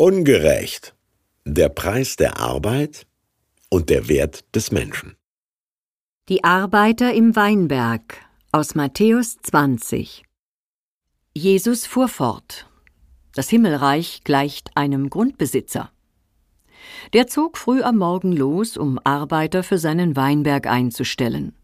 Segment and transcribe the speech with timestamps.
[0.00, 0.94] Ungerecht.
[1.44, 3.08] Der Preis der Arbeit
[3.68, 5.16] und der Wert des Menschen.
[6.28, 8.14] Die Arbeiter im Weinberg
[8.52, 10.22] aus Matthäus 20
[11.34, 12.70] Jesus fuhr fort.
[13.34, 15.90] Das Himmelreich gleicht einem Grundbesitzer.
[17.12, 21.56] Der zog früh am Morgen los, um Arbeiter für seinen Weinberg einzustellen.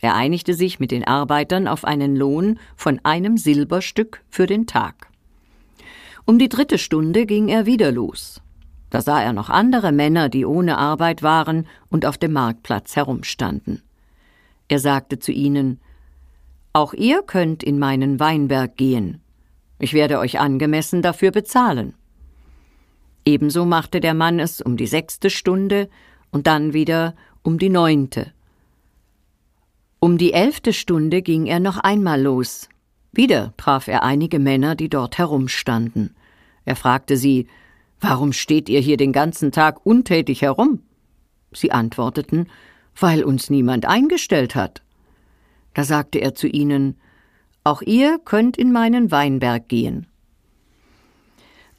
[0.00, 5.05] Er einigte sich mit den Arbeitern auf einen Lohn von einem Silberstück für den Tag.
[6.26, 8.42] Um die dritte Stunde ging er wieder los.
[8.90, 13.82] Da sah er noch andere Männer, die ohne Arbeit waren und auf dem Marktplatz herumstanden.
[14.66, 15.80] Er sagte zu ihnen
[16.72, 19.20] Auch ihr könnt in meinen Weinberg gehen.
[19.78, 21.94] Ich werde euch angemessen dafür bezahlen.
[23.24, 25.88] Ebenso machte der Mann es um die sechste Stunde
[26.32, 28.32] und dann wieder um die neunte.
[30.00, 32.68] Um die elfte Stunde ging er noch einmal los.
[33.12, 36.15] Wieder traf er einige Männer, die dort herumstanden.
[36.66, 37.46] Er fragte sie
[37.98, 40.82] Warum steht ihr hier den ganzen Tag untätig herum?
[41.54, 42.48] Sie antworteten
[42.98, 44.82] Weil uns niemand eingestellt hat.
[45.72, 46.98] Da sagte er zu ihnen
[47.64, 50.06] Auch ihr könnt in meinen Weinberg gehen.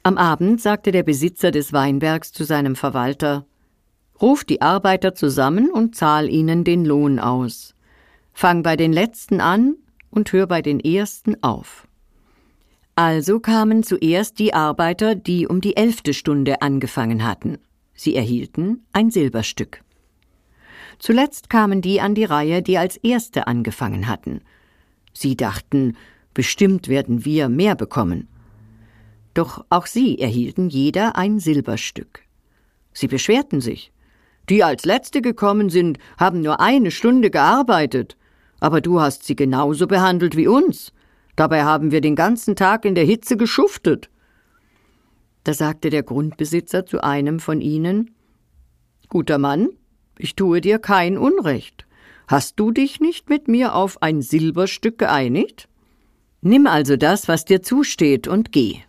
[0.02, 3.46] Am Abend sagte der Besitzer des Weinbergs zu seinem Verwalter
[4.20, 7.74] Ruf die Arbeiter zusammen und zahl ihnen den Lohn aus.
[8.32, 9.76] Fang bei den Letzten an
[10.10, 11.87] und hör bei den Ersten auf.
[12.98, 17.58] Also kamen zuerst die Arbeiter, die um die elfte Stunde angefangen hatten.
[17.94, 19.84] Sie erhielten ein Silberstück.
[20.98, 24.40] Zuletzt kamen die an die Reihe, die als Erste angefangen hatten.
[25.12, 25.96] Sie dachten,
[26.34, 28.26] bestimmt werden wir mehr bekommen.
[29.32, 32.24] Doch auch sie erhielten jeder ein Silberstück.
[32.92, 33.92] Sie beschwerten sich.
[34.48, 38.16] Die als Letzte gekommen sind, haben nur eine Stunde gearbeitet.
[38.58, 40.92] Aber du hast sie genauso behandelt wie uns.
[41.38, 44.10] Dabei haben wir den ganzen Tag in der Hitze geschuftet.
[45.44, 48.10] Da sagte der Grundbesitzer zu einem von ihnen
[49.08, 49.68] Guter Mann,
[50.18, 51.86] ich tue dir kein Unrecht.
[52.26, 55.68] Hast du dich nicht mit mir auf ein Silberstück geeinigt?
[56.40, 58.80] Nimm also das, was dir zusteht, und geh.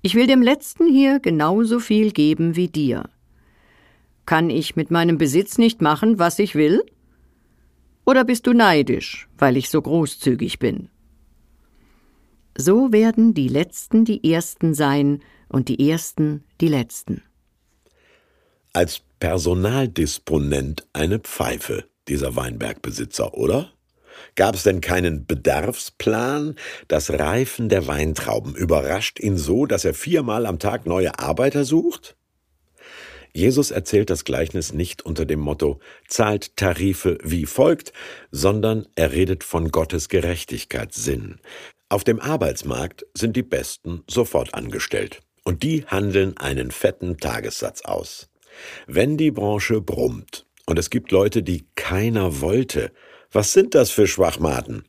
[0.00, 3.10] Ich will dem Letzten hier genauso viel geben wie dir.
[4.24, 6.82] Kann ich mit meinem Besitz nicht machen, was ich will?
[8.06, 10.88] Oder bist du neidisch, weil ich so großzügig bin?
[12.56, 17.22] So werden die Letzten die Ersten sein und die Ersten die Letzten.
[18.72, 23.72] Als Personaldisponent eine Pfeife, dieser Weinbergbesitzer, oder?
[24.34, 26.56] Gab es denn keinen Bedarfsplan?
[26.88, 32.16] Das Reifen der Weintrauben überrascht ihn so, dass er viermal am Tag neue Arbeiter sucht?
[33.34, 37.92] Jesus erzählt das Gleichnis nicht unter dem Motto zahlt Tarife wie folgt,
[38.30, 41.38] sondern er redet von Gottes Gerechtigkeitssinn.
[41.92, 48.30] Auf dem Arbeitsmarkt sind die Besten sofort angestellt und die handeln einen fetten Tagessatz aus.
[48.86, 52.92] Wenn die Branche brummt und es gibt Leute, die keiner wollte,
[53.30, 54.84] was sind das für Schwachmaten?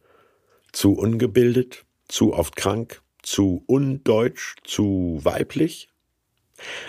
[0.72, 5.90] Zu ungebildet, zu oft krank, zu undeutsch, zu weiblich?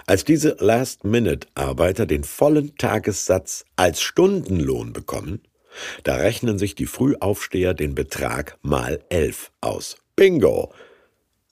[0.07, 5.43] Als diese Last-Minute-Arbeiter den vollen Tagessatz als Stundenlohn bekommen,
[6.05, 9.97] da rechnen sich die Frühaufsteher den Betrag mal elf aus.
[10.17, 10.73] Bingo!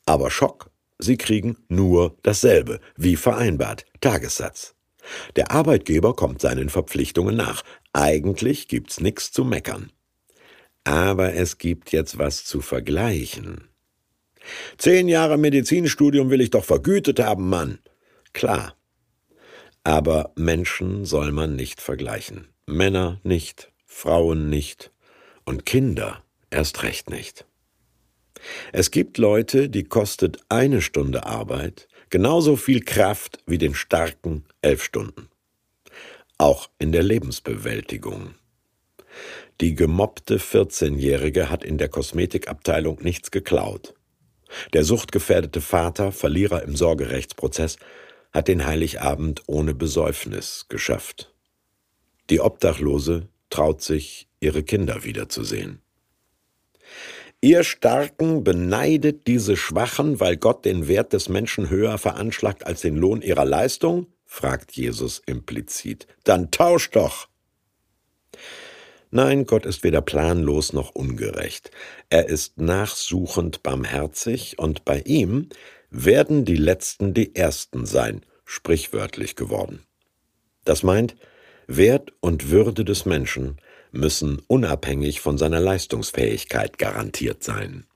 [0.07, 4.75] Aber Schock, sie kriegen nur dasselbe, wie vereinbart, Tagessatz.
[5.37, 7.63] Der Arbeitgeber kommt seinen Verpflichtungen nach.
[7.93, 9.91] Eigentlich gibt's nichts zu meckern.
[10.85, 13.69] Aber es gibt jetzt was zu vergleichen.
[14.79, 17.79] Zehn Jahre Medizinstudium will ich doch vergütet haben, Mann.
[18.33, 18.75] Klar.
[19.85, 22.49] Aber Menschen soll man nicht vergleichen.
[22.67, 24.93] Männer nicht, Frauen nicht
[25.45, 27.45] und Kinder erst recht nicht.
[28.73, 34.85] Es gibt Leute, die kostet eine Stunde Arbeit genauso viel Kraft wie den starken elf
[34.85, 35.29] Stunden.
[36.37, 38.35] Auch in der Lebensbewältigung.
[39.63, 43.95] Die gemobbte 14-Jährige hat in der Kosmetikabteilung nichts geklaut.
[44.75, 47.79] Der suchtgefährdete Vater, Verlierer im Sorgerechtsprozess,
[48.31, 51.33] hat den Heiligabend ohne Besäufnis geschafft.
[52.29, 55.81] Die Obdachlose traut sich, ihre Kinder wiederzusehen.
[57.45, 62.97] Ihr Starken beneidet diese Schwachen, weil Gott den Wert des Menschen höher veranschlagt als den
[62.97, 64.07] Lohn ihrer Leistung?
[64.25, 66.07] fragt Jesus implizit.
[66.23, 67.27] Dann tauscht doch!
[69.11, 71.73] Nein, Gott ist weder planlos noch ungerecht.
[72.11, 75.49] Er ist nachsuchend barmherzig, und bei ihm
[75.91, 79.83] werden die Letzten die Ersten sein, sprichwörtlich geworden.
[80.65, 81.17] Das meint,
[81.67, 83.57] Wert und Würde des Menschen
[83.93, 87.87] müssen unabhängig von seiner Leistungsfähigkeit garantiert sein.